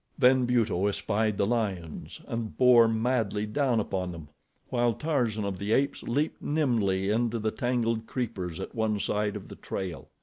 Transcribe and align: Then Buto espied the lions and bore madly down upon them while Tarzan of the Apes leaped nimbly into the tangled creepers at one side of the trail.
Then 0.17 0.47
Buto 0.47 0.87
espied 0.89 1.37
the 1.37 1.45
lions 1.45 2.21
and 2.27 2.57
bore 2.57 2.87
madly 2.87 3.45
down 3.45 3.79
upon 3.79 4.11
them 4.11 4.29
while 4.69 4.93
Tarzan 4.95 5.45
of 5.45 5.59
the 5.59 5.73
Apes 5.73 6.01
leaped 6.01 6.41
nimbly 6.41 7.11
into 7.11 7.37
the 7.37 7.51
tangled 7.51 8.07
creepers 8.07 8.59
at 8.59 8.73
one 8.73 8.97
side 8.97 9.35
of 9.35 9.47
the 9.47 9.55
trail. 9.57 10.09